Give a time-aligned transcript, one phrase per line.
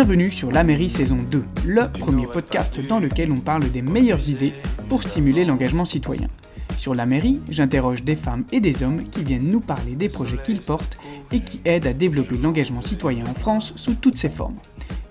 [0.00, 4.30] Bienvenue sur La Mairie saison 2, le premier podcast dans lequel on parle des meilleures
[4.30, 4.54] idées
[4.88, 6.26] pour stimuler l'engagement citoyen.
[6.78, 10.38] Sur La Mairie, j'interroge des femmes et des hommes qui viennent nous parler des projets
[10.42, 10.96] qu'ils portent
[11.32, 14.56] et qui aident à développer l'engagement citoyen en France sous toutes ses formes.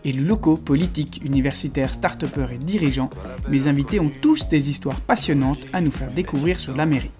[0.03, 3.11] Élus locaux, politiques, universitaires, start et dirigeants,
[3.47, 7.11] mes invités ont tous des histoires passionnantes à nous faire découvrir sur La Mairie.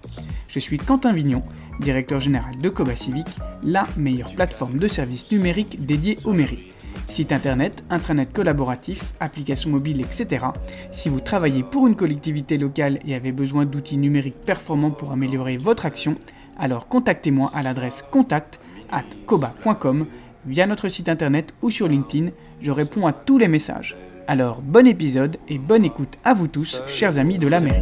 [0.48, 1.44] Je suis Quentin Vignon,
[1.78, 3.28] directeur général de Coba Civic,
[3.62, 6.66] la meilleure plateforme de services numériques dédiée aux mairies.
[7.10, 10.46] Site internet, intranet collaboratif, applications mobiles, etc.
[10.92, 15.56] Si vous travaillez pour une collectivité locale et avez besoin d'outils numériques performants pour améliorer
[15.56, 16.14] votre action,
[16.56, 18.60] alors contactez-moi à l'adresse contact
[18.92, 20.06] at koba.com
[20.46, 22.30] via notre site internet ou sur LinkedIn.
[22.62, 23.96] Je réponds à tous les messages.
[24.28, 27.80] Alors bon épisode et bonne écoute à vous tous, chers amis de la mairie.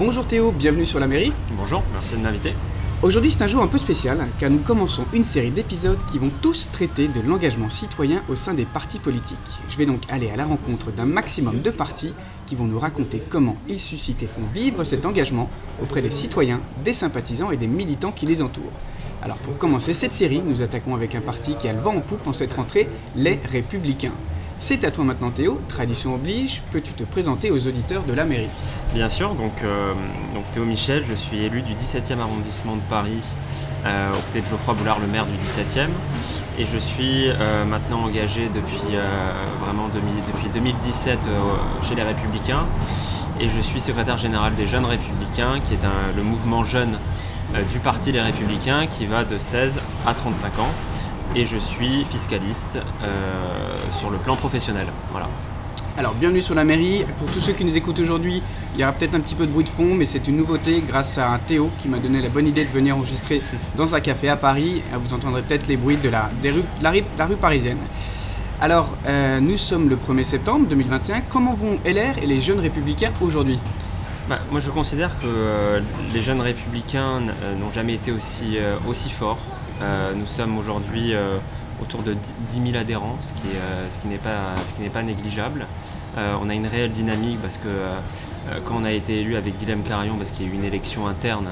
[0.00, 1.30] Bonjour Théo, bienvenue sur la mairie.
[1.58, 2.54] Bonjour, merci de m'inviter.
[3.02, 6.30] Aujourd'hui c'est un jour un peu spécial car nous commençons une série d'épisodes qui vont
[6.40, 9.36] tous traiter de l'engagement citoyen au sein des partis politiques.
[9.68, 12.14] Je vais donc aller à la rencontre d'un maximum de partis
[12.46, 15.50] qui vont nous raconter comment ils suscitent et font vivre cet engagement
[15.82, 18.72] auprès des citoyens, des sympathisants et des militants qui les entourent.
[19.22, 22.00] Alors pour commencer cette série, nous attaquons avec un parti qui a le vent en
[22.00, 24.14] poupe en cette rentrée, les Républicains.
[24.62, 28.50] C'est à toi maintenant Théo, tradition oblige, peux-tu te présenter aux auditeurs de la mairie?
[28.92, 29.94] Bien sûr, donc, euh,
[30.34, 33.22] donc Théo Michel, je suis élu du 17e arrondissement de Paris
[33.86, 35.88] euh, aux côtés de Geoffroy Boulard, le maire du 17e.
[36.58, 38.98] Et je suis euh, maintenant engagé depuis,
[39.64, 41.18] vraiment depuis 2017
[41.82, 42.66] chez les Républicains.
[43.40, 45.78] Et je suis secrétaire général des Jeunes Républicains, qui est
[46.14, 46.98] le mouvement jeune
[47.72, 50.70] du Parti Les Républicains qui va de 16 à 35 ans
[51.36, 53.08] et je suis fiscaliste euh,
[53.98, 54.86] sur le plan professionnel.
[55.10, 55.28] Voilà.
[55.96, 57.04] Alors bienvenue sur la mairie.
[57.18, 58.42] Pour tous ceux qui nous écoutent aujourd'hui,
[58.74, 60.82] il y aura peut-être un petit peu de bruit de fond, mais c'est une nouveauté
[60.86, 63.42] grâce à Théo qui m'a donné la bonne idée de venir enregistrer
[63.76, 64.82] dans un café à Paris.
[64.92, 66.30] Vous entendrez peut-être les bruits de la,
[67.26, 67.78] rue, parisienne.
[68.60, 71.22] Alors, euh, nous sommes le 1er septembre 2021.
[71.28, 73.58] Comment vont LR et les jeunes républicains aujourd'hui?
[74.28, 75.80] Bah, Moi, je considère que euh,
[76.12, 79.40] les jeunes républicains n'ont jamais été aussi, aussi forts.
[79.82, 81.38] Euh, nous sommes aujourd'hui euh,
[81.80, 85.66] autour de 10 000 adhérents, ce qui, euh, n'est pas, négligeable.
[86.16, 87.68] on a une réelle dynamique parce que
[88.66, 91.06] quand on a été élu avec Guillaume Carillon, parce qu'il y a eu une élection
[91.06, 91.48] interne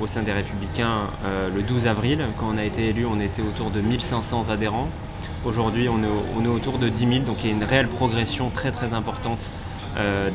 [0.00, 1.08] au, sein des Républicains
[1.54, 4.88] le 12 avril, quand on a été élu, on était autour de 1500 adhérents.
[5.44, 8.72] Aujourd'hui, on, est autour de 10 000, donc il y a une réelle progression très
[8.72, 9.50] très importante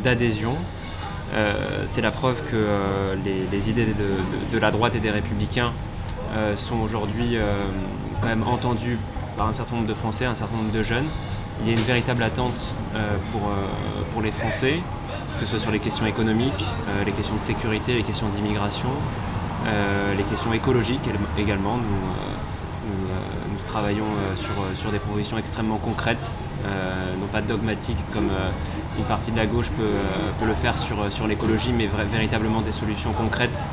[0.03, 0.55] d'adhésion.
[1.85, 3.15] c'est la preuve que
[3.51, 3.87] les, idées
[4.51, 5.86] de, la droite et des républicains euh,
[6.55, 7.59] sont aujourd'hui euh,
[8.21, 8.97] quand même entendus
[9.37, 11.05] par un certain nombre de Français, un certain nombre de jeunes.
[11.61, 13.41] Il y a une véritable attente euh, pour,
[14.11, 14.79] pour les Français,
[15.39, 16.65] que ce soit sur les questions économiques,
[17.05, 18.89] les questions de sécurité, les questions d'immigration,
[20.17, 21.79] les questions écologiques également.
[23.77, 24.05] Travaillons
[24.37, 26.39] sur, sur, des propositions extrêmement concrètes,
[27.21, 28.29] non pas dogmatiques comme
[28.97, 33.63] une partie de la gauche peut, le faire sur, l'écologie, mais véritablement des solutions concrètes,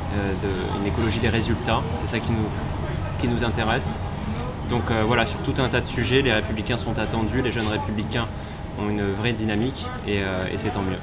[0.79, 1.81] une écologie des résultats.
[1.97, 2.31] C'est ça qui
[3.27, 3.97] nous, intéresse.
[4.69, 7.67] Donc euh, voilà, sur tout un tas de sujets, les républicains sont attendus, les jeunes
[7.67, 8.27] républicains
[8.79, 10.97] ont une vraie dynamique et, euh, et c'est tant mieux.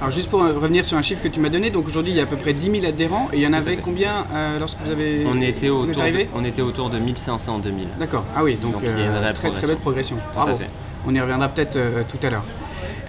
[0.00, 2.20] Alors juste pour revenir sur un chiffre que tu m'as donné, donc aujourd'hui il y
[2.20, 4.78] a à peu près 10 000 adhérents et il y en avait combien euh, lorsque
[4.84, 7.88] vous avez on était, autour de, on était autour de 1500, 2000.
[7.98, 10.16] D'accord, ah oui, donc, il y a une très, très belle progression.
[10.34, 10.58] Bravo.
[11.06, 11.78] On y reviendra peut-être
[12.08, 12.44] tout à l'heure.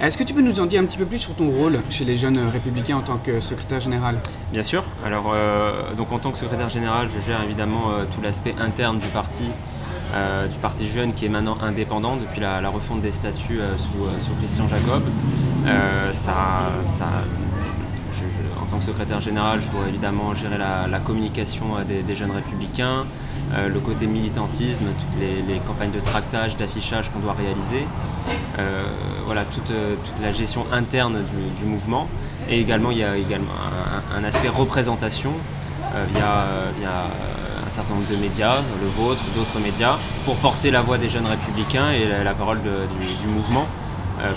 [0.01, 2.03] Est-ce que tu peux nous en dire un petit peu plus sur ton rôle chez
[2.03, 4.17] les jeunes républicains en tant que secrétaire général?
[4.51, 4.83] Bien sûr.
[5.05, 8.99] Alors, euh, donc en tant que secrétaire général, je gère évidemment euh, tout l'aspect interne
[8.99, 9.45] du parti,
[10.13, 14.67] euh, du parti jeune qui est maintenant indépendant depuis la, refonte des statuts sous, Christian
[14.67, 15.03] Jacob.
[16.13, 16.71] Ça
[18.65, 23.05] en tant que secrétaire général, je dois évidemment gérer la, communication des, jeunes républicains,
[23.53, 27.85] euh, le côté militantisme, toutes les, campagnes de tractage, d'affichage qu'on doit réaliser,
[28.57, 28.83] euh,
[29.25, 29.71] voilà, toute,
[30.21, 31.17] la gestion interne
[31.59, 32.07] du, mouvement.
[32.49, 33.53] Et également, il y a également
[34.15, 35.31] un, aspect représentation
[35.93, 36.45] euh, via,
[37.67, 41.27] un certain nombre de médias, le vôtre, d'autres médias, pour porter la voix des jeunes
[41.27, 43.67] républicains et la, parole du, mouvement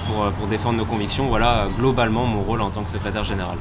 [0.06, 1.28] pour, pour défendre nos convictions.
[1.28, 3.58] Voilà globalement mon rôle en tant que secrétaire général.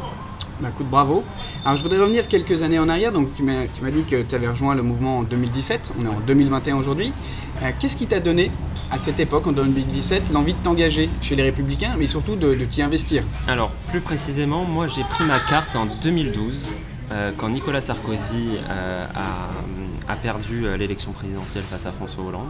[0.59, 1.23] Bah, écoute, bravo.
[1.63, 3.11] Alors je voudrais revenir quelques années en arrière.
[3.11, 5.93] Donc tu m'as, dit que tu avais rejoint le mouvement en 2017.
[5.99, 7.13] On est en 2021 aujourd'hui.
[7.61, 8.51] Euh, qu'est-ce qui t'a donné
[8.89, 12.81] à cette époque, en 2017, l'envie de t'engager chez les Républicains, mais surtout de, t'y
[12.81, 13.23] investir?
[13.47, 16.73] Alors plus précisément, moi j'ai pris ma carte en 2012.
[17.35, 19.21] quand Nicolas Sarkozy a,
[20.15, 22.49] perdu l'élection présidentielle face à François Hollande.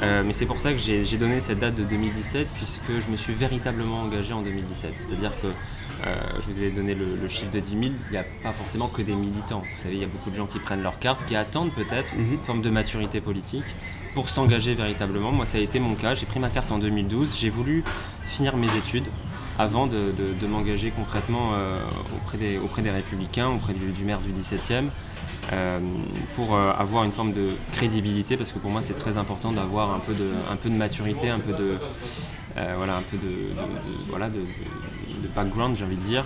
[0.00, 3.34] mais c'est pour ça que j'ai donné cette date de 2017, puisque je me suis
[3.34, 4.94] véritablement engagé en 2017.
[4.96, 5.48] C'est-à-dire que
[6.40, 9.02] je vous ai donné le, chiffre de 10 000, il n'y a pas forcément que
[9.02, 9.60] des militants.
[9.60, 12.14] Vous savez, il y a beaucoup de gens qui prennent leur carte, qui attendent peut-être
[12.16, 12.32] mhm.
[12.32, 13.64] une forme de maturité politique
[14.14, 15.32] pour s'engager véritablement.
[15.32, 16.14] Moi, ça a été mon cas.
[16.14, 17.38] J'ai pris ma carte en 2012.
[17.38, 17.84] J'ai voulu
[18.26, 19.06] finir mes études
[19.58, 20.12] avant de,
[20.48, 21.76] m'engager concrètement euh,
[22.16, 24.84] auprès, des, auprès des Républicains, auprès du, maire du 17e,
[25.52, 25.80] euh,
[26.34, 29.90] pour euh, avoir une forme de crédibilité, parce que pour moi c'est très important d'avoir
[29.90, 31.78] un, peu de, maturité, un peu de,
[35.34, 36.24] background, j'ai envie de dire,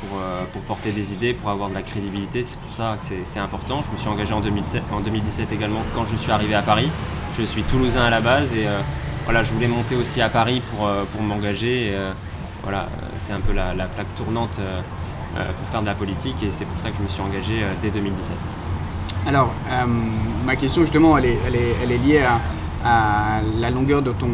[0.00, 0.18] pour,
[0.52, 2.42] pour porter des idées, pour avoir de la crédibilité.
[2.44, 3.82] C'est pour ça que c'est important.
[3.82, 6.88] Je me suis engagé en, 2007, en 2017 également quand je suis arrivé à Paris.
[7.38, 8.66] Je suis toulousain à la base et
[9.24, 11.94] voilà, je voulais monter aussi à Paris pour, m'engager
[12.62, 14.82] voilà, euh, c'est un peu la, plaque tournante euh, euh,
[15.58, 17.90] pour faire de la politique et c'est pour ça que je me suis engagé dès
[17.90, 18.36] 2017.
[19.26, 19.52] Alors,
[20.44, 22.24] ma question justement, elle est, liée
[22.84, 24.28] à, la longueur de ton,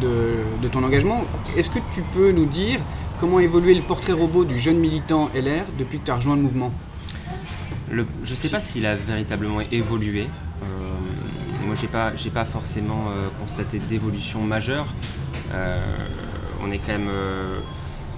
[0.00, 1.24] de, ton engagement.
[1.56, 2.80] Est-ce que tu peux nous dire
[3.20, 6.42] comment évoluer le portrait robot du jeune militant LR depuis que tu as rejoint le
[6.42, 6.72] mouvement?
[7.90, 10.28] Je ne sais pas s'il a véritablement évolué.
[11.64, 13.04] moi, je n'ai pas, pas forcément
[13.40, 14.86] constaté d'évolution majeure
[16.62, 17.60] on est quand même euh,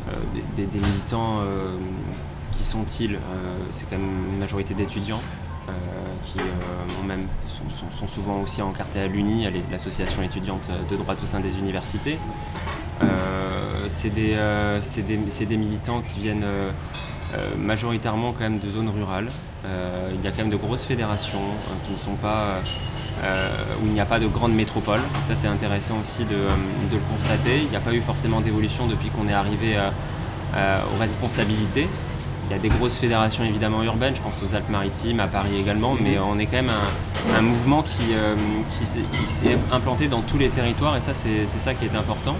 [0.08, 0.12] euh,
[0.56, 1.76] des, militants euh,
[2.60, 3.18] qui sont-ils
[3.70, 5.22] C'est quand même une majorité d'étudiants
[6.24, 6.38] qui
[7.06, 7.26] même,
[7.90, 12.18] sont, souvent aussi encartés à l'UNI, à l'association étudiante de droit au sein des universités.
[13.88, 16.46] c'est des, militants qui viennent
[17.58, 19.28] majoritairement quand même de zones rurales.
[19.64, 22.58] il y a quand même de grosses fédérations hein, qui ne sont pas
[23.22, 23.50] euh,
[23.82, 25.00] où il n'y a pas de grande métropole.
[25.26, 26.36] Ça c'est intéressant aussi de,
[26.92, 27.58] le constater.
[27.62, 29.90] Il n'y a pas eu forcément d'évolution depuis qu'on est arrivé euh,
[30.54, 31.88] euh, aux responsabilités.
[32.50, 35.96] Il y a des grosses fédérations évidemment urbaines, je pense aux Alpes-Maritimes, à Paris également,
[36.02, 36.72] mais on est quand même
[37.36, 38.02] un, mouvement qui,
[38.68, 42.34] qui s'est implanté dans tous les territoires et ça c'est ça qui est important.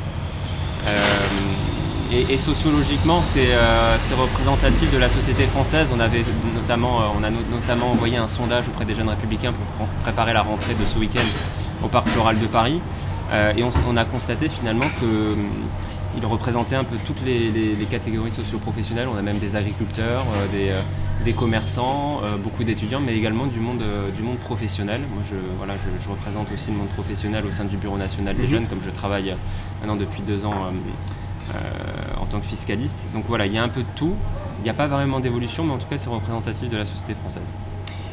[2.13, 5.93] Et, sociologiquement, euh, c'est représentatif de la société française.
[5.95, 6.25] On, avait
[6.57, 10.43] notamment, euh, on a notamment envoyé un sondage auprès des jeunes républicains pour préparer la
[10.43, 11.25] rentrée de ce week-end
[11.85, 12.81] au Parc Floral de Paris.
[13.33, 14.87] Euh, et on, a constaté finalement
[16.15, 19.09] qu'il représentait un peu toutes les, catégories socio-professionnelles.
[19.13, 20.25] On a même des agriculteurs,
[21.25, 23.83] des, commerçants, beaucoup d'étudiants, mais également du monde,
[24.17, 25.01] du monde professionnel.
[25.13, 28.45] Moi, je, voilà, je, représente aussi le monde professionnel au sein du Bureau national des
[28.45, 28.49] mhm.
[28.49, 29.35] jeunes, comme je travaille
[29.81, 30.73] maintenant depuis deux ans
[31.55, 33.07] euh, en tant que fiscaliste.
[33.13, 34.15] Donc voilà, il y a un peu de tout.
[34.59, 37.15] Il n'y a pas vraiment d'évolution, mais en tout cas, c'est représentatif de la société
[37.15, 37.57] française.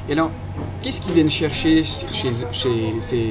[0.10, 0.32] Et alors,
[0.82, 2.32] qu'est-ce qu'ils viennent chercher chez,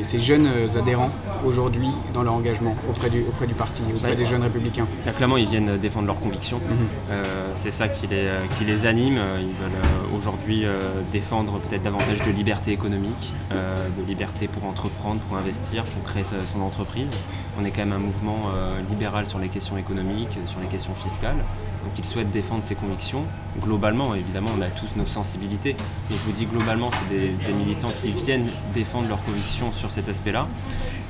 [0.03, 1.11] ces, jeunes adhérents
[1.45, 4.87] aujourd'hui dans leur engagement auprès du, auprès du parti, auprès des jeunes républicains?
[5.17, 6.59] Clairement, ils viennent défendre leurs convictions.
[6.59, 6.87] Mhm.
[7.11, 9.19] Euh, c'est ça qui les, qui les anime.
[9.41, 15.21] Ils veulent euh, aujourd'hui euh, défendre peut-être davantage de liberté économique, de liberté pour entreprendre,
[15.21, 17.11] pour investir, pour créer son entreprise.
[17.59, 18.51] On est quand même un mouvement
[18.89, 21.37] libéral sur les questions économiques, sur les questions fiscales.
[21.37, 23.23] Donc ils souhaitent défendre ses convictions.
[23.63, 25.71] Globalement, évidemment, on a tous nos sensibilités.
[25.71, 27.16] Et je vous dis globalement, c'est des,
[27.53, 30.47] militants qui viennent défendre leurs convictions sur cet aspect-là,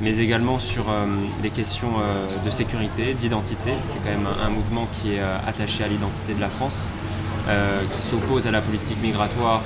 [0.01, 1.07] mais également sur euh,
[1.43, 3.73] les questions euh, de sécurité, d'identité.
[3.89, 6.89] C'est quand même un, mouvement qui est euh, attaché à l'identité de la France.
[7.93, 9.63] qui s'oppose à la politique migratoire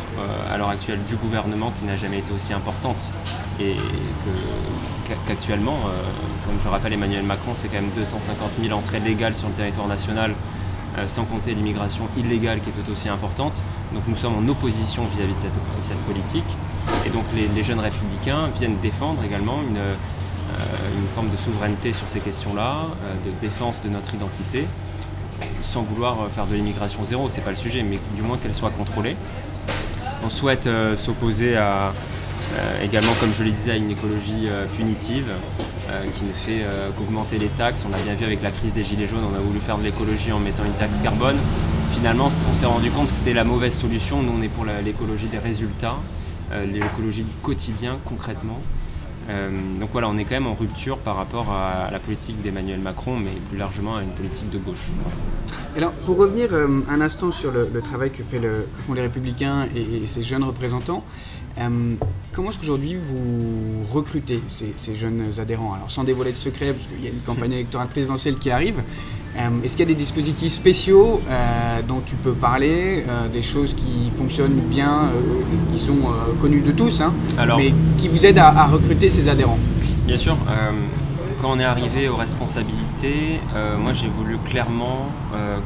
[0.52, 3.02] à l'heure actuelle du gouvernement qui n'a jamais été aussi importante
[3.58, 3.74] et
[5.26, 5.78] qu'actuellement,
[6.44, 9.88] comme je rappelle Emmanuel Macron, c'est quand même 250 000 entrées légales sur le territoire
[9.88, 10.34] national
[11.06, 13.62] sans compter l'immigration illégale qui est tout aussi importante.
[13.92, 15.38] Donc nous sommes en opposition vis-à-vis de
[15.80, 16.44] cette, politique.
[17.06, 19.94] Et donc les, jeunes républicains viennent défendre également une, euh,
[21.14, 24.66] forme de souveraineté sur ces questions-là, euh, de défense de notre identité,
[25.62, 28.70] sans vouloir faire de l'immigration zéro, c'est pas le sujet, mais du moins qu'elle soit
[28.70, 29.16] contrôlée.
[30.22, 31.92] On souhaite s'opposer à,
[32.82, 35.64] également, comme je l'ai dit, à une écologie punitive euh,
[36.14, 37.84] qui ne fait euh, qu'augmenter les taxes.
[37.88, 39.84] On a bien vu avec la crise des Gilets jaunes, on a voulu faire de
[39.84, 41.36] l'écologie en mettant une taxe carbone.
[41.94, 44.22] Finalement, on s'est rendu compte que c'était la mauvaise solution.
[44.22, 45.96] Nous, on est pour l'écologie des résultats,
[46.52, 48.58] euh, l'écologie du quotidien concrètement.
[49.78, 53.16] Donc voilà, on est quand même en rupture par rapport à la politique d'Emmanuel Macron,
[53.16, 54.90] mais plus largement à une politique de gauche.
[55.76, 60.02] Alors, pour revenir un instant sur le, travail que, fait le, font les Républicains et,
[60.02, 61.04] et ces jeunes représentants,
[61.58, 61.94] euh,
[62.32, 65.74] comment est-ce qu'aujourd'hui vous recrutez ces, jeunes adhérents?
[65.74, 68.78] Alors sans dévoiler de secret, parce qu'il y a une campagne électorale présidentielle qui arrive,
[68.78, 68.82] euh,
[69.36, 74.10] est-ce qu'il y a des dispositifs spéciaux euh, dont tu peux parler, des choses qui
[74.16, 75.10] fonctionnent bien,
[75.72, 75.98] qui sont
[76.40, 77.12] connues de tous, hein,
[77.56, 79.58] mais qui vous aident à, recruter ces adhérents?
[80.06, 80.36] Bien sûr.
[81.40, 83.40] quand on est arrivé aux responsabilités,
[83.78, 85.06] moi j'ai voulu clairement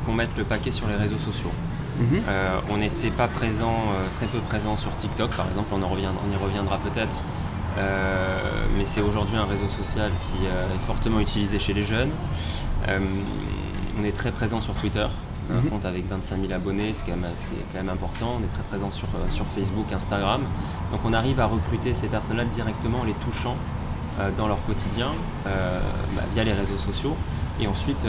[0.05, 1.53] qu'on mette le paquet sur les réseaux sociaux.
[1.97, 2.21] Mhm.
[2.71, 6.33] on n'était pas présent, très peu présent sur TikTok par exemple, on, en reviendra, on
[6.33, 7.17] y reviendra peut-être.
[8.77, 12.11] mais c'est aujourd'hui un réseau social qui est fortement utilisé chez les jeunes.
[12.89, 15.07] On est très présent sur Twitter,
[15.51, 15.71] un mhm.
[15.71, 17.15] compte avec 25 000 abonnés, ce qui, est
[17.73, 18.37] quand même important.
[18.41, 20.43] On est très présent sur, euh, sur Facebook, Instagram.
[20.91, 23.57] Donc on arrive à recruter ces personnes-là directement en les touchant
[24.21, 25.09] euh, dans leur quotidien
[25.47, 25.81] euh,
[26.17, 27.17] bah, via les réseaux sociaux.
[27.61, 28.05] Et ensuite,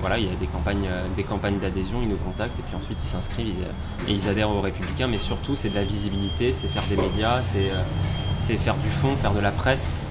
[0.00, 2.96] voilà, il y a des campagnes, des campagnes d'adhésion, ils nous contactent et puis ensuite
[3.04, 3.54] ils s'inscrivent
[4.08, 5.06] et ils adhèrent aux Républicains.
[5.06, 7.70] Mais surtout, c'est de la visibilité, c'est faire des médias, c'est
[8.36, 10.04] faire du fond, faire de la presse,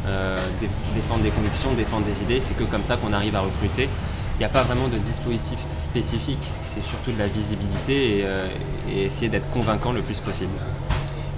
[0.95, 2.41] défendre des convictions, défendre des idées.
[2.41, 3.89] C'est que comme ça qu'on arrive à recruter
[4.35, 8.47] il n'y a pas vraiment de dispositif spécifique, c'est surtout de la visibilité et, euh,
[8.89, 10.51] essayer d'être convaincant le plus possible.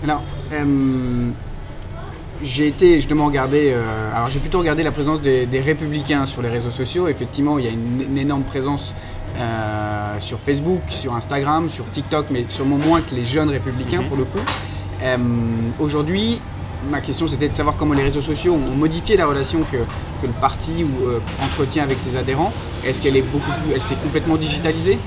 [0.03, 0.23] Alors,
[0.53, 1.31] euh,
[2.41, 6.49] j'ai été justement regardé, euh, alors j'ai plutôt regardé la présence des, républicains sur les
[6.49, 7.07] réseaux sociaux.
[7.09, 8.93] Effectivement, il y a une, énorme présence
[10.19, 14.07] sur Facebook, sur Instagram, sur TikTok, mais sûrement moins que les jeunes républicains mhm.
[14.07, 14.39] pour le coup.
[15.79, 16.39] Aujourd'hui,
[16.89, 19.77] ma question c'était de savoir comment les réseaux sociaux ont modifié la relation que,
[20.25, 22.51] le parti euh, entretient avec ses adhérents.
[22.83, 24.97] Est-ce qu'elle est beaucoup elle s'est complètement digitalisée?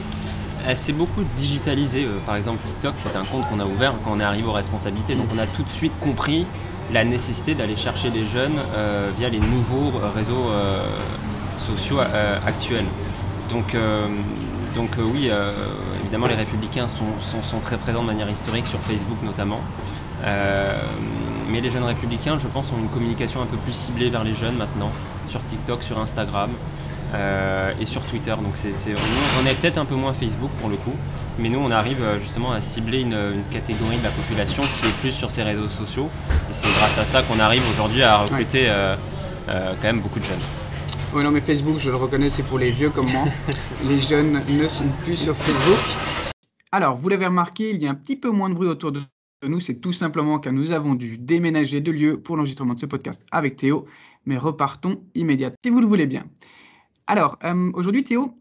[0.64, 2.04] Elle s'est beaucoup digitalisée.
[2.04, 4.52] Euh, par exemple, TikTok, c'est un compte qu'on a ouvert quand on est arrivé aux
[4.52, 5.16] responsabilités.
[5.16, 6.47] Donc, on a tout de suite compris
[6.92, 10.50] la nécessité d'aller chercher les jeunes euh, via les nouveaux réseaux
[11.58, 11.99] sociaux
[12.47, 12.87] actuels.
[13.50, 13.76] Donc,
[14.99, 15.30] oui,
[16.02, 19.61] évidemment, les républicains sont, très présents de manière historique sur Facebook notamment
[21.49, 24.35] mais les jeunes républicains, je pense, ont une communication un peu plus ciblée vers les
[24.35, 24.90] jeunes maintenant,
[25.26, 26.50] sur TikTok, sur Instagram
[27.14, 28.35] euh, et sur Twitter.
[28.37, 30.95] Donc c'est, on est peut-être un peu moins Facebook pour le coup,
[31.38, 35.00] mais nous on arrive euh, justement à cibler une, catégorie de la population qui est
[35.00, 36.09] plus sur ces réseaux sociaux.
[36.50, 38.97] Et c'est grâce à ça qu'on arrive aujourd'hui à recruter euh,
[39.47, 40.43] quand même beaucoup de jeunes.
[41.14, 43.25] Oui, non, mais Facebook, je le reconnais, c'est pour les vieux comme moi.
[43.88, 45.78] les jeunes ne sont plus sur Facebook.
[46.71, 49.00] Alors, vous l'avez remarqué, il y a un petit peu moins de bruit autour de
[49.47, 52.87] nous, c'est tout simplement car nous avons dû déménager de lieu pour l'enregistrement de ce
[52.87, 53.87] podcast avec Théo,
[54.26, 56.25] mais repartons immédiatement, si vous le voulez bien.
[57.07, 58.35] Alors, euh, aujourd'hui, Théo,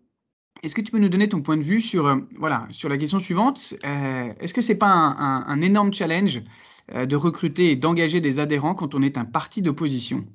[0.63, 2.97] est-ce que tu peux nous donner ton point de vue sur, euh, voilà, sur la
[2.97, 3.75] question suivante?
[3.85, 6.41] Euh, Est-ce que ce n'est pas un, énorme challenge
[6.93, 10.25] de recruter et d'engager des adhérents quand on est un parti d'opposition?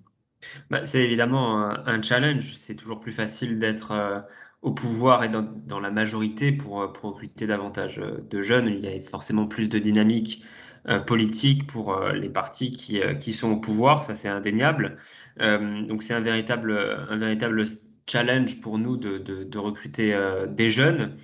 [0.71, 2.54] Bah, C'est évidemment un, challenge.
[2.54, 4.25] C'est toujours plus facile d'être
[4.62, 8.69] au pouvoir et dans, la majorité pour, pour, recruter davantage euh, de jeunes.
[8.69, 10.45] Il y a forcément plus de dynamique
[10.88, 14.97] euh, politique pour euh, les partis qui, qui, sont au pouvoir, ça c'est indéniable.
[15.38, 16.78] donc c'est un véritable,
[17.11, 17.64] un véritable
[18.09, 20.16] challenge pour nous de, de, recruter
[20.49, 21.16] des jeunes.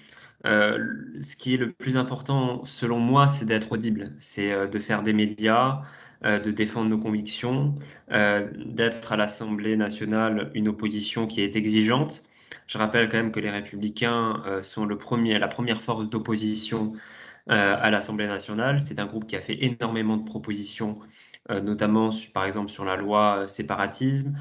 [0.44, 5.12] ce qui est le plus important selon moi, c'est d'être audible, c'est de faire des
[5.12, 5.82] médias,
[6.24, 7.74] de défendre nos convictions,
[8.10, 12.22] d'être à l'Assemblée nationale une opposition qui est exigeante,
[12.68, 14.96] je rappelle quand même que les républicains euh, sont la
[15.48, 16.92] première force d'opposition
[17.50, 18.80] euh, à l'Assemblée nationale.
[18.82, 20.98] C'est un groupe qui a fait énormément de propositions,
[21.50, 24.34] euh, notamment par exemple sur la loi séparatisme,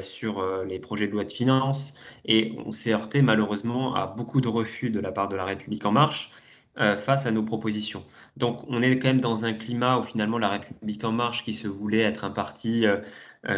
[0.00, 1.98] sur les projets de loi de finances.
[2.24, 5.84] Et on s'est heurté malheureusement à beaucoup de refus de la part de la République
[5.86, 6.30] en marche.
[6.76, 8.04] face à nos propositions.
[8.36, 11.54] Donc on est quand même dans un climat où finalement la République en marche, qui
[11.54, 12.84] se voulait être un parti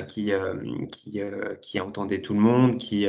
[0.06, 0.54] qui, euh,
[0.92, 3.06] qui, euh, qui, entendait tout le monde, qui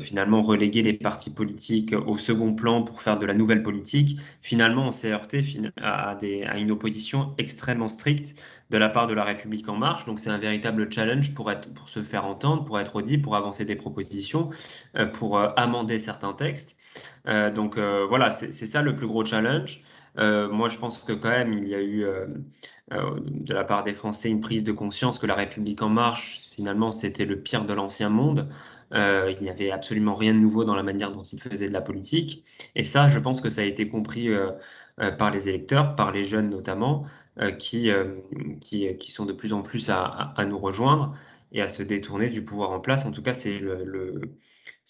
[0.00, 4.18] finalement reléguait les partis politiques au second plan pour faire de la nouvelle politique.
[4.40, 5.44] Finalement, on s'est heurté
[5.82, 6.16] à,
[6.58, 8.34] une opposition extrêmement stricte
[8.70, 10.04] de la part de la République en marche.
[10.06, 11.50] Donc c'est un véritable challenge pour
[11.86, 14.50] se faire entendre, pour être audible, pour avancer des propositions,
[15.14, 16.76] pour amender certains textes.
[17.54, 19.82] donc voilà, c'est ça le plus gros challenge.
[20.16, 22.04] Moi, je pense que quand même, il y a eu
[22.92, 26.48] euh, de la part des Français une prise de conscience que la République en marche,
[26.56, 28.48] finalement, c'était le pire de l'ancien monde.
[28.94, 31.74] Euh, il n'y avait absolument rien de nouveau dans la manière dont ils faisaient de
[31.74, 32.44] la politique.
[32.74, 34.52] Et ça, je pense que ça a été compris euh,
[35.18, 37.04] par les électeurs, par les jeunes notamment,
[37.58, 37.88] qui,
[38.60, 41.14] qui, sont de plus en plus à, nous rejoindre
[41.52, 43.04] et à se détourner du pouvoir en place.
[43.06, 44.22] En tout cas, c'est le,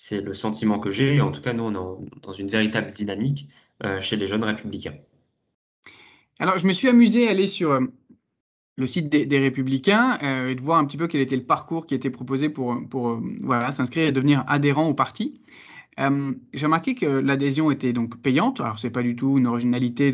[0.00, 1.20] c'est le sentiment que j'ai.
[1.20, 3.48] En tout cas, nous, on est dans une véritable dynamique
[4.00, 4.94] chez les jeunes républicains.
[6.40, 7.80] Alors, je me suis amusé à aller sur euh,
[8.76, 11.86] le site des, Républicains euh, et de voir un petit peu quel était le parcours
[11.86, 15.40] qui était proposé pour, euh, s'inscrire et devenir adhérent au parti.
[16.52, 18.60] J'ai remarqué que l'adhésion était donc payante.
[18.60, 20.12] Alors, ce n'est pas du tout une originalité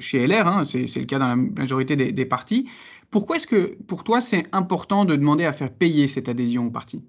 [0.00, 2.68] chez LR, hein, c'est le cas dans la majorité des partis.
[3.12, 6.70] Pourquoi est-ce que pour toi, c'est important de demander à faire payer cette adhésion au
[6.72, 7.04] parti?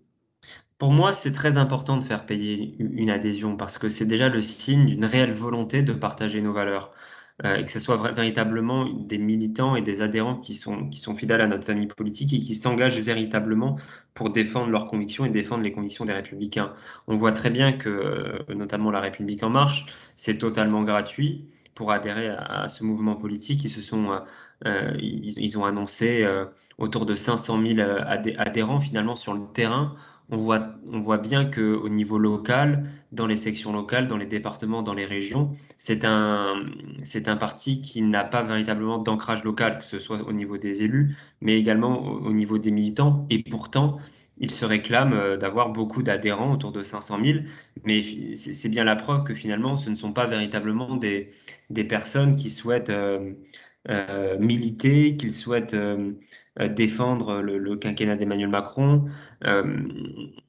[0.80, 4.42] Pour moi, c'est très important de faire payer une adhésion parce que c'est déjà le
[4.42, 6.94] signe d'une réelle volonté de partager nos valeurs.
[7.46, 11.16] euh, et que ce soit véritablement des militants et des adhérents qui sont, qui sont
[11.16, 13.78] fidèles à notre famille politique et qui s'engagent véritablement
[14.14, 16.74] pour défendre leurs convictions et défendre les convictions des républicains.
[17.08, 19.86] On voit très bien que, euh, notamment la République en marche,
[20.18, 21.46] c'est totalement gratuit
[21.76, 23.64] pour adhérer à, ce mouvement politique.
[23.66, 24.22] Ils se sont,
[24.66, 26.28] euh, ils, ont annoncé
[26.78, 27.80] autour de 500 000
[28.38, 29.96] adhérents finalement sur le terrain
[30.32, 34.84] on voit, on voit bien qu'au niveau local, dans les sections locales, dans les départements,
[34.84, 36.66] dans les régions, c'est un,
[37.40, 41.58] parti qui n'a pas véritablement d'ancrage local, que ce soit au niveau des élus, mais
[41.58, 43.26] également au, niveau des militants.
[43.30, 43.98] Et pourtant,
[44.38, 47.40] il se réclame euh, d'avoir beaucoup d'adhérents, autour de 500 000,
[47.86, 51.30] mais c'est bien la preuve que finalement, ce ne sont pas véritablement des,
[51.90, 53.34] personnes qui souhaitent euh,
[53.90, 55.76] euh, militer, qu'ils souhaitent
[56.70, 59.06] défendre le, quinquennat d'Emmanuel Macron.
[59.46, 59.64] Euh,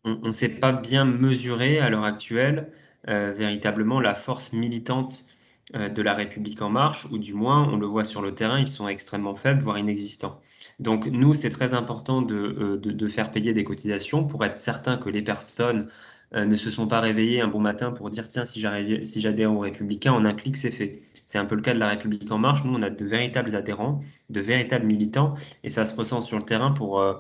[0.05, 2.73] on ne sait pas bien mesurer à l'heure actuelle
[3.09, 5.27] euh, véritablement la force militante
[5.73, 8.67] de la République en marche, ou du moins, on le voit sur le terrain, ils
[8.67, 10.41] sont extrêmement faibles, voire inexistants.
[10.81, 15.09] Donc nous, c'est très important de, de, faire payer des cotisations pour être certain que
[15.09, 15.87] les personnes
[16.35, 19.59] euh, ne se sont pas réveillés un bon matin pour dire tiens, si j'adhère aux
[19.59, 21.03] Républicains, en un clic, c'est fait.
[21.27, 22.65] C'est un peu le cas de la République en marche.
[22.65, 25.35] Nous, on a de véritables adhérents, de véritables militants,
[25.65, 27.15] et ça se ressent sur le terrain pour, euh,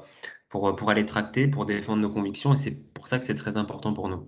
[0.48, 3.56] pour, pour aller tracter, pour défendre nos convictions, et c'est pour ça que c'est très
[3.56, 4.26] important pour nous.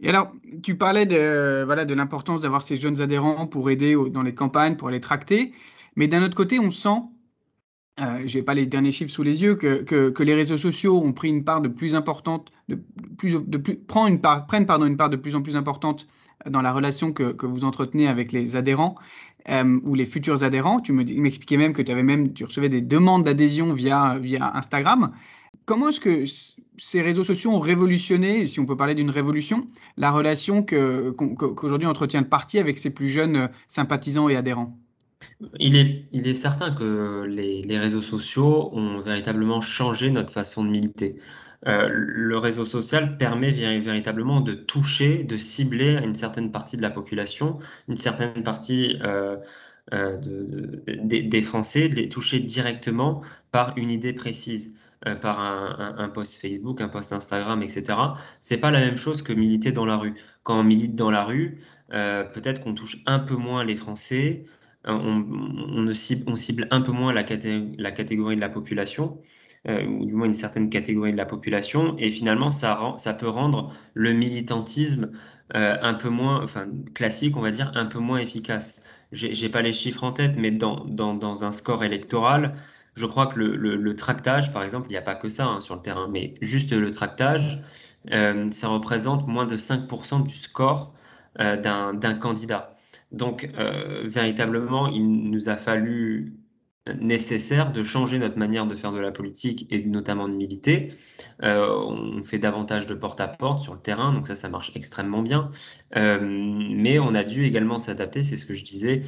[0.00, 4.22] Et alors, tu parlais de, voilà, de l'importance d'avoir ces jeunes adhérents pour aider dans
[4.22, 5.52] les campagnes, pour aller tracter,
[5.96, 7.00] mais d'un autre côté, on sent
[7.98, 11.02] euh, je n'ai pas les derniers chiffres sous les yeux, que, que, les réseaux sociaux
[11.02, 12.78] ont pris une part de plus importante, de
[13.16, 16.06] plus, de plus, prend une part, prennent pardon, une part de plus en plus importante
[16.48, 18.96] dans la relation que, que vous entretenez avec les adhérents
[19.48, 20.80] euh, ou les futurs adhérents.
[20.80, 25.12] Tu m'expliquais même que tu avais même, tu recevais des demandes d'adhésion via, via Instagram.
[25.64, 26.24] Comment est-ce que
[26.76, 32.20] ces réseaux sociaux ont révolutionné, si on peut parler d'une révolution, la relation qu'aujourd'hui entretient
[32.20, 34.78] le parti avec ses plus jeunes euh, sympathisants et adhérents?
[35.58, 41.16] Il est, certain que les, réseaux sociaux ont véritablement changé notre façon de militer.
[41.66, 46.90] Euh, le réseau social permet véritablement de toucher, de cibler une certaine partie de la
[46.90, 47.58] population,
[47.88, 49.36] une certaine partie euh,
[49.94, 54.74] euh, de, des Français, de les toucher directement par une idée précise,
[55.20, 57.84] par un, un, post Facebook, un post Instagram, etc.
[58.40, 60.14] C'est pas la même chose que militer dans la rue.
[60.42, 64.46] Quand on milite dans la rue, peut-être qu'on touche un peu moins les Français,
[64.86, 69.20] on, cible, un peu moins la, catégorie de la population,
[69.68, 72.76] euh, ou du moins une certaine catégorie de la population, et finalement ça,
[73.18, 75.10] peut rendre le militantisme
[75.54, 78.84] euh, un peu moins, enfin classique, on va dire, un peu moins efficace.
[79.12, 82.56] J'ai pas les chiffres en tête, mais dans, un score électoral,
[82.94, 85.76] je crois que le, tractage, par exemple, il n'y a pas que ça hein, sur
[85.76, 87.60] le terrain, mais juste le tractage,
[88.12, 90.94] euh, ça représente moins de 5% du score
[91.38, 92.75] d'un candidat.
[93.16, 96.34] Donc, euh, véritablement, il nous a fallu
[97.00, 100.92] nécessaire de changer notre manière de faire de la politique et notamment de militer.
[101.42, 105.50] Euh, on fait davantage de porte-à-porte sur le terrain, donc ça, ça marche extrêmement bien.
[105.96, 109.02] Euh, mais on a dû également s'adapter, c'est ce que je disais,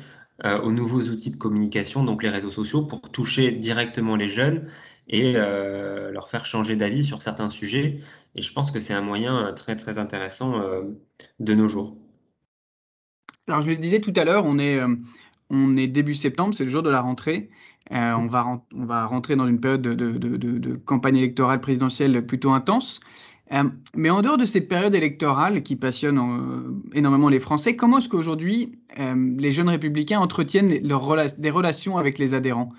[0.45, 4.69] aux nouveaux outils de communication, donc les réseaux sociaux, pour toucher directement les jeunes
[5.09, 7.99] et leur faire changer d'avis sur certains sujets.
[8.37, 10.63] Et je pense que c'est un moyen très, très intéressant
[11.41, 11.98] de nos jours.
[13.49, 14.95] Alors, je le disais tout à l'heure, on est, euh,
[15.51, 17.49] on est début septembre, c'est le jour de la rentrée.
[17.93, 22.27] Euh, on, va, on va rentrer dans une période de, de, de, campagne électorale présidentielle
[22.27, 23.01] plutôt intense.
[23.53, 26.21] Euh, mais en dehors de cette période électorale qui passionne
[26.93, 32.71] énormément les Français, comment est-ce qu'aujourd'hui les jeunes républicains entretiennent des relations avec les adhérents?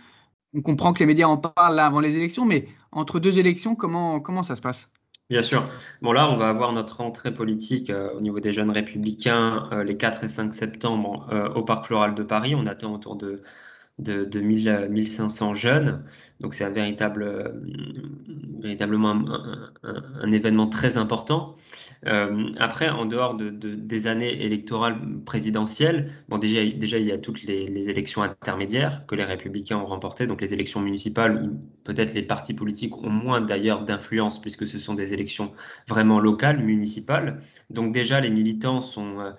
[0.54, 4.20] On comprend que les médias en parlent avant les élections, mais entre deux élections, comment,
[4.20, 4.92] comment ça se passe?
[5.30, 5.70] Bien sûr.
[6.02, 9.84] Bon, là, on va avoir notre rentrée politique euh, au niveau des jeunes républicains euh,
[9.84, 12.56] les 4 et 5 septembre euh, au Parc Floral de Paris.
[12.56, 13.42] On attend autour de
[14.00, 16.04] de, de 1000, 1500 jeunes.
[16.40, 17.54] Donc c'est un véritable,
[18.60, 19.26] véritablement
[19.84, 21.56] un, événement très important.
[22.06, 27.18] Euh, après, en dehors de, des années électorales présidentielles, bon, déjà, déjà il y a
[27.18, 31.52] toutes les, élections intermédiaires que les républicains ont remportées, donc les élections municipales
[31.84, 35.54] peut-être les partis politiques ont moins d'ailleurs d'influence puisque ce sont des élections
[35.88, 37.42] vraiment locales, municipales.
[37.70, 39.20] Donc déjà, les militants sont...
[39.20, 39.32] Euh,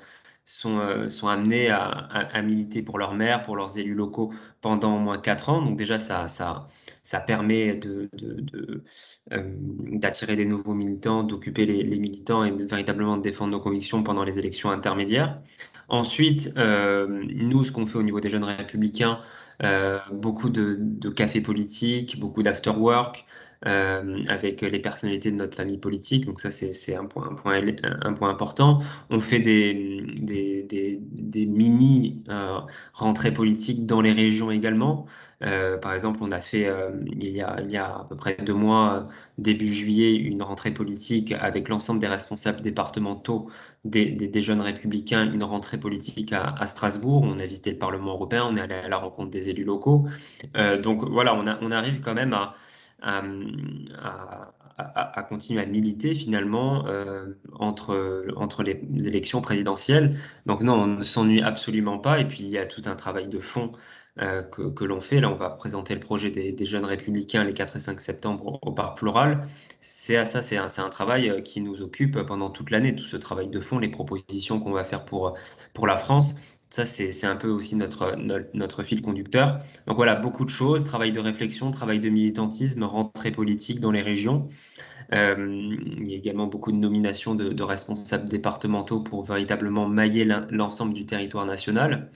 [0.47, 4.99] sont, sont amenés à, à, militer pour leur maire, pour leurs élus locaux pendant au
[4.99, 5.63] moins quatre ans.
[5.63, 6.69] Donc déjà, ça, ça,
[7.03, 8.85] ça permet de, de,
[9.33, 9.55] euh,
[9.93, 14.25] d'attirer des nouveaux militants, d'occuper les, les, militants et de véritablement défendre nos convictions pendant
[14.25, 15.41] les élections intermédiaires.
[15.89, 19.21] Ensuite, euh, nous, ce qu'on fait au niveau des jeunes républicains,
[19.63, 23.27] euh, beaucoup de, de cafés politiques, beaucoup d'after-work,
[23.63, 26.27] avec les personnalités de notre famille politique.
[26.27, 28.81] Donc ça, c'est un point, un, point, important.
[29.11, 30.97] On fait des,
[31.47, 32.25] mini
[32.95, 35.07] rentrées politiques dans les régions également.
[35.43, 39.09] Euh, par exemple, on a fait euh, il, y a, à peu près deux mois,
[39.39, 43.49] début juillet, une rentrée politique avec l'ensemble des responsables départementaux
[43.85, 47.23] des, jeunes républicains, une rentrée politique à, Strasbourg.
[47.23, 50.07] On a visité le Parlement européen, on est allé à la rencontre des élus locaux.
[50.57, 52.55] Euh, donc voilà, on, arrive quand même à,
[53.03, 53.23] à,
[54.79, 57.27] à continuer à militer finalement euh,
[57.59, 60.17] entre, entre les élections présidentielles.
[60.47, 62.21] Donc non, on ne s'ennuie absolument pas.
[62.21, 63.73] Et puis il y a tout un travail de fond
[64.21, 65.21] euh, que, l'on fait.
[65.21, 68.73] Là, on va présenter le projet des, jeunes républicains les 4 et 5 septembre au,
[68.73, 69.47] Parc Floral.
[69.81, 73.17] C'est ça, c'est un, un, travail euh, qui nous occupe pendant toute l'année, tout ce
[73.17, 75.35] travail de fond, les propositions qu'on va faire pour,
[75.75, 76.37] pour la France.
[76.73, 79.59] Ça, c'est un peu aussi notre, fil conducteur.
[79.89, 84.03] Donc voilà, beaucoup de choses, travail de réflexion, travail de militantisme, rentrée politique dans les
[84.03, 84.47] régions.
[85.13, 85.35] Euh,
[85.99, 91.07] il y a également beaucoup de nominations de responsables départementaux pour véritablement mailler l'ensemble du
[91.07, 92.09] territoire national.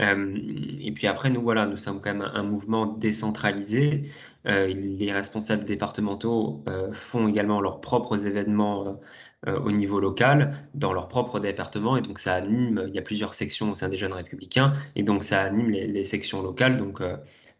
[0.00, 0.36] Euh,
[0.80, 4.02] et puis après, nous, voilà, nous sommes quand même un, mouvement décentralisé.
[4.46, 9.00] Euh, les responsables départementaux euh, font également leurs propres événements
[9.46, 13.34] au niveau local, dans leur propre département, et donc ça anime, il y a plusieurs
[13.34, 16.78] sections au sein des jeunes républicains, et donc ça anime les, sections locales.
[16.78, 17.02] Donc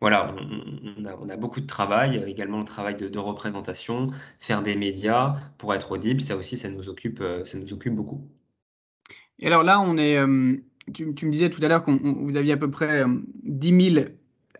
[0.00, 0.34] voilà,
[1.20, 4.06] on, a, beaucoup de travail, également le travail de, de, représentation,
[4.38, 8.26] faire des médias pour être audible, ça aussi, ça nous occupe, ça nous occupe beaucoup.
[9.40, 10.16] Et alors là, on est,
[10.92, 13.04] tu, me disais tout à l'heure que vous aviez à peu près
[13.44, 14.06] 10 euh, 000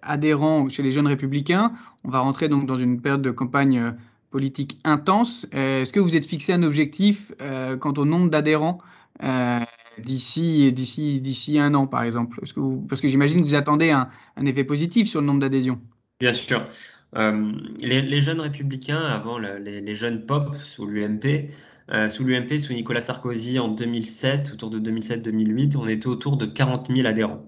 [0.03, 1.73] adhérents chez les jeunes républicains.
[2.05, 3.91] On va rentrer donc dans une période de campagne euh,
[4.31, 5.47] politique intense.
[5.55, 7.33] Euh, est-ce que vous êtes fixé un objectif
[7.81, 8.79] quant au nombre d'adhérents
[9.99, 12.41] d'ici d'ici d'ici un an, par exemple?
[12.89, 14.09] Parce que, j'imagine que vous attendez un,
[14.45, 15.81] effet positif sur le nombre d'adhésions.
[16.19, 16.67] Bien sûr.
[17.15, 21.49] les, jeunes républicains, avant les, jeunes pop sous l'UMP,
[21.93, 26.47] euh, sous l'UMP, sous Nicolas Sarkozy en 2007, autour de 2007-2008, on était autour de
[26.47, 27.45] 40 000 adhérents.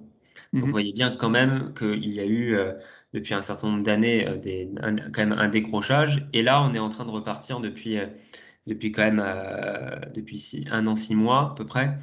[0.52, 0.72] Donc, vous mhm.
[0.72, 2.72] voyez bien quand même qu'il y a eu, euh,
[3.14, 4.66] depuis un certain nombre d'années, euh,
[5.12, 6.28] quand même un décrochage.
[6.32, 7.98] Et là, on est en train de repartir depuis,
[8.66, 9.24] depuis quand même
[10.14, 11.96] depuis un an, six mois à peu près,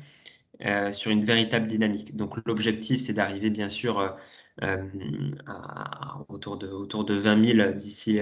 [0.91, 2.15] sur une véritable dynamique.
[2.15, 4.15] Donc, l'objectif, c'est d'arriver, bien sûr,
[4.61, 8.19] à, autour, de, autour de 20 000 d'ici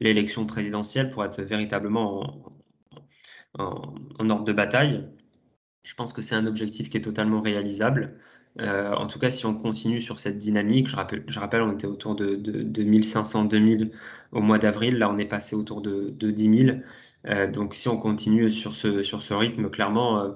[0.00, 2.55] l'élection présidentielle pour être véritablement
[3.58, 5.04] en, ordre de bataille.
[5.82, 8.18] Je pense que c'est un objectif qui est totalement réalisable.
[8.60, 10.96] Euh, en tout cas, si on continue sur cette dynamique, je
[11.38, 13.90] rappelle, on était autour de, de, 1500-2000
[14.32, 14.98] au mois d'avril.
[14.98, 16.78] Là, on est passé autour de, de 10 000.
[17.26, 20.34] Euh, donc, si on continue sur ce, rythme, clairement,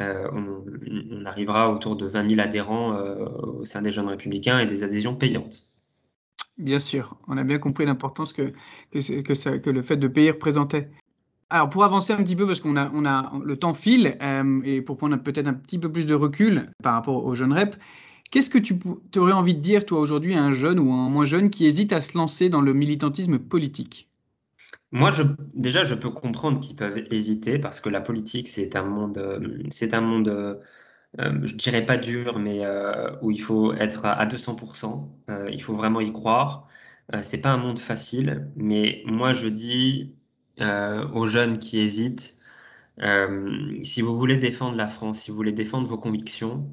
[0.00, 4.82] euh, on, arrivera autour de 20 000 adhérents au sein des jeunes républicains et des
[4.82, 5.72] adhésions payantes.
[6.58, 8.52] Bien sûr, on a bien compris l'importance que,
[8.92, 10.90] que le fait de payer représentait.
[11.48, 14.60] Alors, pour avancer un petit peu, parce qu'on a, on a le temps file, euh,
[14.64, 17.78] et pour prendre peut-être un petit peu plus de recul par rapport aux jeunes reps,
[18.32, 18.76] qu'est-ce que tu
[19.16, 21.92] aurais envie de dire, toi, aujourd'hui, à un jeune ou un moins jeune qui hésite
[21.92, 24.08] à se lancer dans le militantisme politique?
[24.90, 25.22] Moi, je,
[25.54, 29.62] déjà, je peux comprendre qu'ils peuvent hésiter, parce que la politique, c'est un monde, euh,
[29.70, 30.56] c'est un monde euh,
[31.44, 32.62] je dirais pas dur, mais
[33.22, 35.08] où il faut être à 200%,
[35.50, 36.68] il faut vraiment y croire.
[37.20, 40.15] c'est pas un monde facile, mais moi, je dis
[40.60, 42.36] euh, aux jeunes qui hésitent.
[43.02, 46.66] Euh, si vous voulez défendre la France, si vous voulez défendre vos convictions,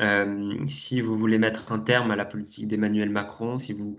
[0.00, 3.96] euh, si vous voulez mettre un terme à la politique d'Emmanuel Macron, si vous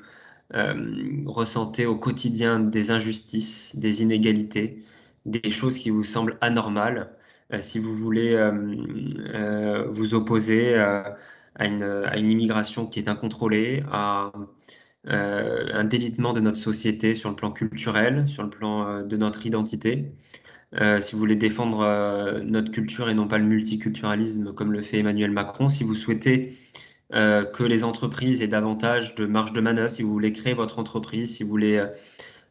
[1.28, 4.84] ressentez au quotidien des injustices, des inégalités,
[5.26, 7.12] des choses qui vous semblent anormales,
[7.62, 8.36] si vous voulez
[9.90, 11.18] vous opposer à
[11.60, 14.32] une, à, une, immigration qui est incontrôlée, à
[15.08, 19.18] euh, un délitement de notre société sur le plan culturel, sur le plan euh, de
[19.18, 20.12] notre identité.
[20.80, 25.00] Euh, si vous voulez défendre notre culture et non pas le multiculturalisme comme le fait
[25.00, 26.58] Emmanuel Macron, si vous souhaitez
[27.12, 31.36] que les entreprises aient davantage de marge de manœuvre, si vous voulez créer votre entreprise,
[31.36, 31.86] si vous voulez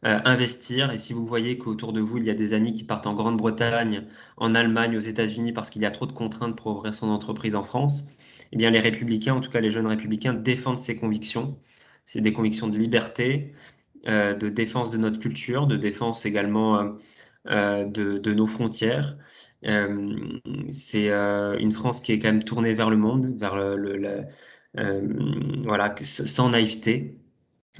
[0.02, 3.06] investir et si vous voyez qu'autour de vous, il y a des amis qui partent
[3.06, 4.04] en Grande-Bretagne,
[4.36, 7.54] en Allemagne, aux États-Unis parce qu'il y a trop de contraintes pour ouvrir son entreprise
[7.54, 8.10] en France,
[8.52, 11.56] eh bien les républicains, en tout cas les jeunes républicains, défendent ces convictions
[12.10, 13.52] c'est des convictions de liberté,
[14.08, 16.88] euh, de défense de notre culture, de défense également euh,
[17.50, 19.16] euh, de, nos frontières.
[20.72, 24.26] c'est une France qui est quand même tournée vers le monde, vers le,
[25.62, 27.16] voilà, sans naïveté.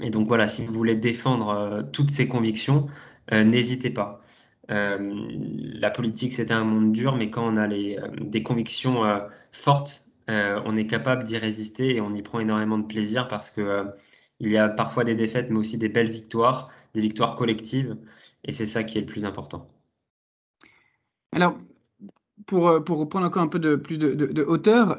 [0.01, 2.87] Et donc voilà, si vous voulez défendre toutes ces convictions,
[3.31, 4.23] n'hésitez pas.
[4.69, 9.03] la politique, c'est un monde dur, mais quand on a les, des convictions
[9.51, 13.91] fortes, on est capable d'y résister et on y prend énormément de plaisir parce que
[14.41, 17.95] Il y a parfois des défaites, mais aussi des belles victoires, des victoires collectives,
[18.43, 19.69] et c'est ça qui est le plus important.
[21.31, 21.57] Alors,
[22.47, 24.97] pour, pour prendre encore un peu de plus de, hauteur,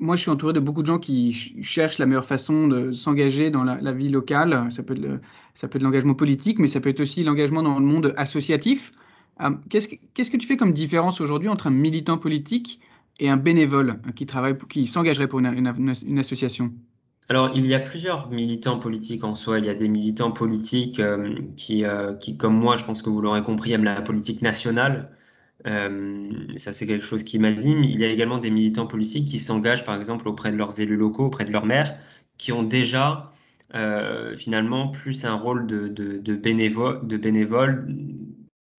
[0.00, 3.50] moi, je suis entouré de beaucoup de gens qui cherchent la meilleure façon de s'engager
[3.50, 4.70] dans la, vie locale.
[4.70, 5.20] Ça peut, être
[5.54, 8.92] ça peut être l'engagement politique, mais ça peut être aussi l'engagement dans le monde associatif.
[9.40, 12.80] Euh, qu'est-ce, que, tu fais comme différence aujourd'hui entre un militant politique
[13.20, 16.72] et un bénévole qui travaille, qui s'engagerait pour une, association?
[17.30, 19.58] Alors, il y a plusieurs militants politiques en soi.
[19.58, 23.10] Il y a des militants politiques euh, qui, euh, qui, comme moi, je pense que
[23.10, 25.10] vous l'aurez compris, aiment la politique nationale.
[25.66, 27.84] Euh, ça, c'est quelque chose qui m'anime.
[27.84, 30.96] Il y a également des militants politiques qui s'engagent, par exemple, auprès de leurs élus
[30.96, 31.98] locaux, auprès de leurs maires,
[32.38, 33.32] qui ont déjà
[34.38, 37.86] finalement plus un rôle de, de, de, bénévole, de bénévole,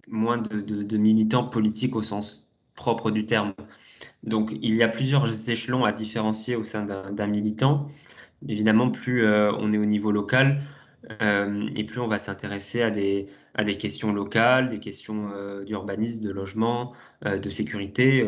[0.07, 3.53] moins de, de, militants politiques au sens propre du terme.
[4.23, 7.87] Donc, il y a plusieurs échelons à différencier au sein d'un militant.
[8.47, 10.61] Évidemment, plus euh, on est au niveau local,
[11.21, 13.27] euh, et plus on va s'intéresser à des,
[13.77, 16.93] questions locales, des questions euh, d'urbanisme, de logement,
[17.25, 18.25] de sécurité.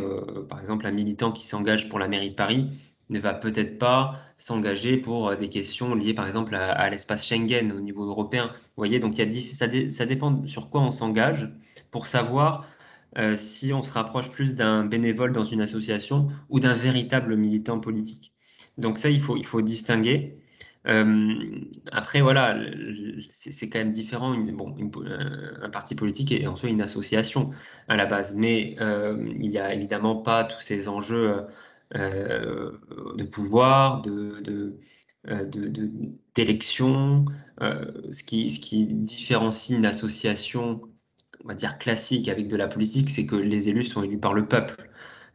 [0.50, 2.70] par exemple, un militant qui s'engage pour la mairie de Paris
[3.10, 7.82] ne va peut-être pas s'engager pour des questions liées par exemple à, l'espace Schengen au
[7.82, 8.48] niveau européen.
[8.48, 11.50] Vous voyez, donc y ça, dépend sur quoi on s'engage
[11.92, 12.68] pour savoir
[13.36, 18.31] si on se rapproche plus d'un bénévole dans une association ou d'un véritable militant politique.
[18.78, 20.42] Donc ça, il faut, il faut distinguer.
[20.88, 21.60] Euh,
[21.92, 22.58] après, voilà,
[23.30, 24.36] c'est quand même différent.
[24.36, 24.76] bon,
[25.62, 27.52] un parti politique est en soi une association
[27.88, 31.46] à la base, mais euh, il n'y a évidemment pas tous ces enjeux
[31.96, 32.72] euh,
[33.16, 34.78] de pouvoir, de,
[36.36, 37.26] d'élection.
[37.60, 40.82] ce, qui, ce qui différencie une association,
[41.44, 44.34] on va dire classique avec de la politique, c'est que les élus sont élus par
[44.34, 44.90] le peuple.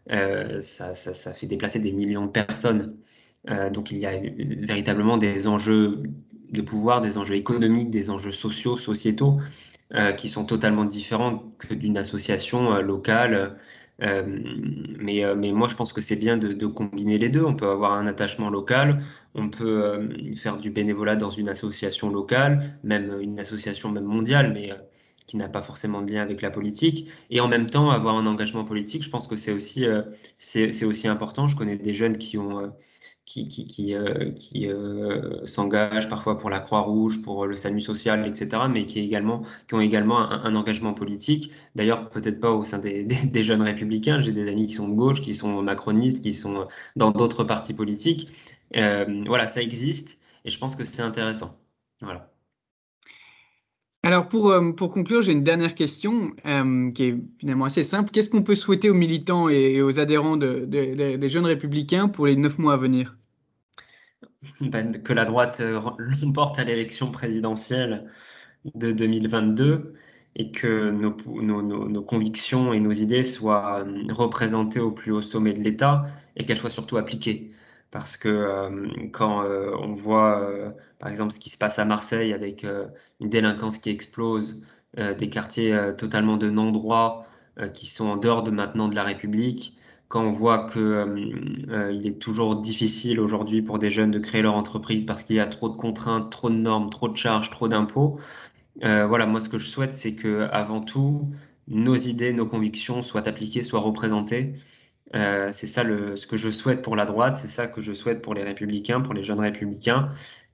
[0.08, 2.96] ça, ça, fait déplacer des millions de personnes.
[3.50, 6.02] Euh, donc il y a véritablement des enjeux
[6.50, 9.38] de pouvoir, des enjeux économiques, des enjeux sociaux, sociétaux,
[9.94, 13.58] euh, qui sont totalement différents que d'une association euh, locale.
[14.00, 17.44] mais, mais moi, je pense que c'est bien de, de, combiner les deux.
[17.44, 19.02] On peut avoir un attachement local,
[19.34, 24.70] on peut faire du bénévolat dans une association locale, même une association même mondiale, mais
[25.26, 28.26] qui n'a pas forcément de lien avec la politique, et en même temps avoir un
[28.26, 29.02] engagement politique.
[29.02, 29.86] Je pense que c'est aussi,
[30.38, 31.48] c'est aussi important.
[31.48, 32.72] Je connais des jeunes qui ont
[33.26, 38.62] qui, qui, euh, qui euh, s'engagent parfois pour la Croix-Rouge, pour le SAMU social, etc.,
[38.70, 41.50] mais qui, également, qui ont également un, engagement politique.
[41.74, 44.20] D'ailleurs, peut-être pas au sein des, des, jeunes républicains.
[44.20, 47.74] J'ai des amis qui sont de gauche, qui sont macronistes, qui sont dans d'autres partis
[47.74, 48.28] politiques.
[48.76, 51.58] Euh, voilà, ça existe et je pense que c'est intéressant.
[52.00, 52.35] Voilà.
[54.06, 56.30] Alors pour, pour conclure, j'ai une dernière question
[56.94, 58.12] qui est finalement assez simple.
[58.12, 62.36] Qu'est-ce qu'on peut souhaiter aux militants et, aux adhérents de, des jeunes républicains pour les
[62.36, 63.18] neuf mois à venir?
[64.60, 65.80] Ben, Que la droite euh,
[66.22, 68.08] l'emporte à l'élection présidentielle
[68.76, 69.94] de 2022
[70.36, 71.16] et que nos,
[71.62, 76.04] nos, convictions et nos idées soient euh, représentées au plus haut sommet de l'État
[76.36, 77.50] et qu'elles soient surtout appliquées
[77.90, 81.84] parce que euh, quand euh, on voit, euh, par exemple, ce qui se passe à
[81.84, 82.64] Marseille avec
[83.20, 84.62] une délinquance qui explose,
[85.18, 87.26] des quartiers totalement de non-droit
[87.74, 89.76] qui sont en dehors de maintenant de la République,
[90.08, 91.14] quand on voit que
[91.92, 95.40] il est toujours difficile aujourd'hui pour des jeunes de créer leur entreprise parce qu'il y
[95.40, 98.18] a trop de contraintes, trop de normes, trop de charges, trop d'impôts.
[98.80, 101.28] voilà, moi ce que je souhaite, c'est que avant tout,
[101.68, 104.54] nos idées, nos convictions soient appliquées, soient représentées
[105.14, 107.92] euh, c'est ça le, ce que je souhaite pour la droite, c'est ça que je
[107.92, 110.08] souhaite pour les républicains, pour les jeunes républicains,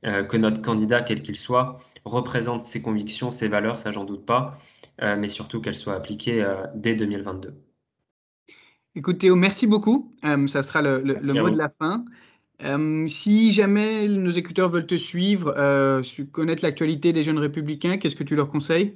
[0.04, 4.26] euh, que notre candidat, quel qu'il soit, représente ses convictions, ses valeurs, ça j'en doute
[4.26, 4.58] pas,
[5.02, 7.54] euh, mais surtout qu'elles soient appliquées dès 2022.
[8.94, 10.14] Écoute Théo, merci beaucoup.
[10.46, 12.04] ça sera le, mot de la fin.
[13.08, 15.54] si jamais nos écouteurs veulent te suivre,
[16.30, 18.94] connaître l'actualité des jeunes républicains, qu'est-ce que tu leur conseilles?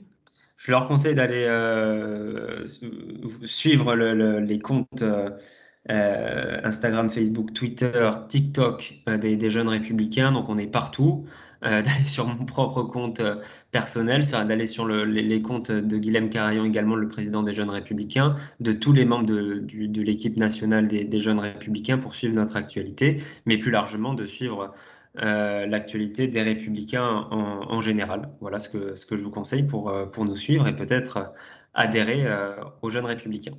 [0.56, 2.64] Je leur conseille d'aller euh,
[3.44, 5.30] suivre les comptes euh,
[5.90, 10.32] euh, Instagram, Facebook, Twitter, TikTok des, jeunes républicains.
[10.32, 11.26] Donc on est partout.
[11.62, 13.20] d'aller sur mon propre compte
[13.72, 18.72] personnel, d'aller sur les, comptes de Guilhem Carayon, également le président des jeunes républicains, de
[18.72, 23.56] tous les membres de, l'équipe nationale des, des, jeunes républicains pour suivre notre actualité, mais
[23.56, 24.74] plus largement de suivre
[25.22, 28.30] euh, l'actualité des républicains en, général.
[28.40, 31.32] Voilà ce que, ce que je vous conseille pour, euh, pour nous suivre et peut-être
[31.74, 33.56] adhérer euh, aux jeunes républicains.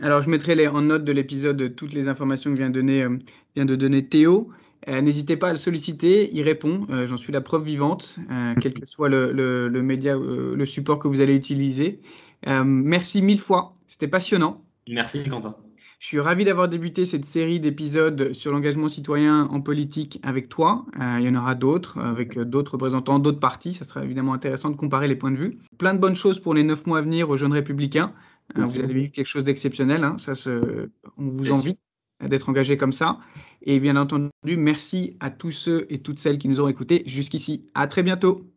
[0.00, 3.06] Alors, je mettrai les, en note de l'épisode toutes les informations que vient, donner,
[3.54, 4.50] vient de donner Théo.
[4.86, 6.86] N'hésitez pas à le solliciter, il répond.
[7.06, 8.18] J'en suis la preuve vivante,
[8.60, 12.00] quel que soit le, le, le média, le support que vous allez utiliser.
[12.44, 14.62] merci mille fois, c'était passionnant.
[14.88, 15.56] Merci Quentin.
[15.98, 20.84] Je suis ravi d'avoir débuté cette série d'épisodes sur l'engagement citoyen en politique avec toi.
[21.00, 23.72] Euh, il y en aura d'autres, avec d'autres représentants d'autres partis.
[23.72, 25.58] Ça sera évidemment intéressant de comparer les points de vue.
[25.78, 28.12] Plein de bonnes choses pour les neuf mois à venir aux jeunes républicains.
[28.58, 30.04] Euh, vous avez vu quelque chose d'exceptionnel.
[30.04, 30.16] Hein.
[30.18, 30.90] Ça se...
[31.16, 31.78] On vous envie
[32.20, 33.18] d'être engagé comme ça.
[33.62, 37.68] Et bien entendu, merci à tous ceux et toutes celles qui nous ont écoutés jusqu'ici.
[37.74, 38.53] À très bientôt.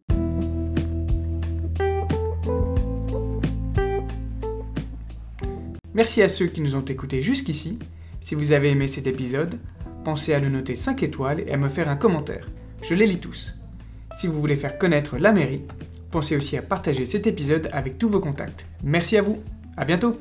[5.97, 7.79] Merci à ceux qui nous ont écoutés jusqu'ici.
[8.21, 9.59] Si vous avez aimé cet épisode,
[10.05, 12.47] pensez à le noter 5 étoiles et à me faire un commentaire.
[12.83, 13.55] Je les lis tous.
[14.15, 15.63] Si vous voulez faire connaître la mairie,
[16.11, 18.67] pensez aussi à partager cet épisode avec tous vos contacts.
[18.83, 19.41] Merci à vous.
[19.75, 20.19] À bientôt.